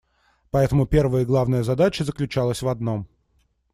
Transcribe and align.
Поэтому 0.49 0.87
первая 0.87 1.21
и 1.21 1.25
главная 1.27 1.61
задача 1.61 2.03
заключалась 2.03 2.63
в 2.63 2.67
одном. 2.67 3.07